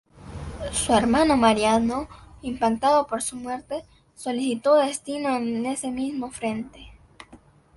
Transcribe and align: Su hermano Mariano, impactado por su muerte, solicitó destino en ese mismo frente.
Su 0.71 0.93
hermano 0.95 1.37
Mariano, 1.37 2.07
impactado 2.41 3.05
por 3.05 3.21
su 3.21 3.35
muerte, 3.35 3.83
solicitó 4.15 4.73
destino 4.73 5.35
en 5.35 5.63
ese 5.67 5.91
mismo 5.91 6.31
frente. 6.31 6.89